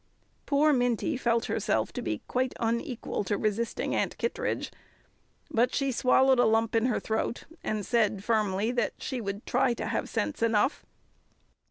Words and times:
Poor 0.47 0.73
Minty 0.73 1.15
felt 1.15 1.45
herself 1.45 1.93
to 1.93 2.01
be 2.01 2.23
quite 2.27 2.55
unequal 2.59 3.23
to 3.25 3.37
resisting 3.37 3.93
Aunt 3.95 4.17
Kittredge, 4.17 4.71
but 5.51 5.75
she 5.75 5.91
swallowed 5.91 6.39
a 6.39 6.45
lump 6.45 6.73
in 6.75 6.87
her 6.87 6.99
throat 6.99 7.43
and 7.63 7.85
said 7.85 8.23
firmly 8.23 8.71
that 8.71 8.93
she 8.97 9.21
would 9.21 9.45
try 9.45 9.75
to 9.75 9.85
have 9.85 10.09
sense 10.09 10.41
enough. 10.41 10.83